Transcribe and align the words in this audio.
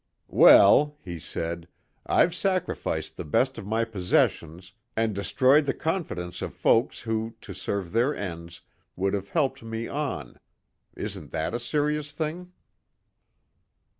"Well," 0.33 0.97
he 1.03 1.19
said, 1.19 1.67
"I've 2.07 2.33
sacrificed 2.33 3.17
the 3.17 3.23
best 3.23 3.59
of 3.59 3.67
my 3.67 3.83
possessions 3.85 4.73
and 4.97 5.13
destroyed 5.13 5.65
the 5.65 5.75
confidence 5.75 6.41
of 6.41 6.55
folks 6.55 7.01
who, 7.01 7.35
to 7.41 7.53
serve 7.53 7.91
their 7.91 8.15
ends, 8.15 8.61
would 8.95 9.13
have 9.13 9.29
helped 9.29 9.61
me 9.61 9.87
on. 9.87 10.39
Isn't 10.97 11.29
that 11.29 11.53
a 11.53 11.59
serious 11.59 12.13
thing?" 12.13 12.51